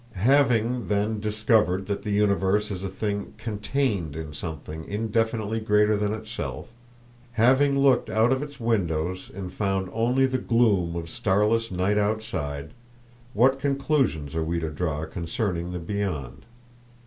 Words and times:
Having, 0.15 0.87
then, 0.87 1.19
discovered 1.19 1.85
that 1.85 2.01
the 2.01 2.09
universe 2.09 2.71
is 2.71 2.83
a 2.83 2.89
thing 2.89 3.35
contained 3.37 4.15
in 4.15 4.33
something 4.33 4.83
indefinitely 4.85 5.59
greater 5.59 5.95
than 5.95 6.11
itself; 6.11 6.69
having 7.33 7.77
looked 7.77 8.09
out 8.09 8.31
of 8.31 8.41
its 8.41 8.59
windows 8.59 9.29
and 9.31 9.53
found 9.53 9.91
only 9.93 10.25
the 10.25 10.39
gloom 10.39 10.95
of 10.95 11.07
starless 11.07 11.69
night 11.69 11.99
outside—what 11.99 13.59
conclusions 13.59 14.35
are 14.35 14.43
we 14.43 14.59
to 14.59 14.71
draw 14.71 15.05
concerning 15.05 15.71
the 15.71 15.77
beyond? 15.77 16.45